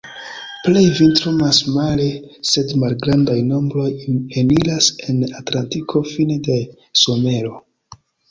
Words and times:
Plej 0.67 0.81
vintrumas 0.99 1.59
mare, 1.73 2.07
sed 2.51 2.71
malgrandaj 2.83 3.35
nombroj 3.51 3.85
eniras 4.43 4.89
en 5.09 5.21
Atlantiko 5.43 6.05
fine 6.15 6.39
de 6.51 6.59
somero. 7.05 7.53